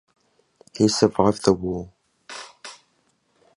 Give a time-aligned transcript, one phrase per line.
[0.75, 1.91] He survived the war.